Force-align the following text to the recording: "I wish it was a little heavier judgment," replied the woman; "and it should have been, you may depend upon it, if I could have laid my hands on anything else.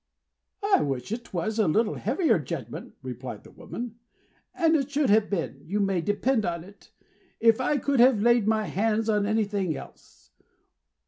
"I 0.63 0.81
wish 0.81 1.11
it 1.11 1.31
was 1.31 1.59
a 1.59 1.67
little 1.67 1.93
heavier 1.93 2.39
judgment," 2.39 2.95
replied 3.03 3.43
the 3.43 3.51
woman; 3.51 3.99
"and 4.55 4.75
it 4.75 4.89
should 4.89 5.11
have 5.11 5.29
been, 5.29 5.61
you 5.63 5.79
may 5.79 6.01
depend 6.01 6.43
upon 6.43 6.63
it, 6.63 6.89
if 7.39 7.61
I 7.61 7.77
could 7.77 7.99
have 7.99 8.19
laid 8.19 8.47
my 8.47 8.65
hands 8.65 9.09
on 9.09 9.27
anything 9.27 9.75
else. 9.77 10.31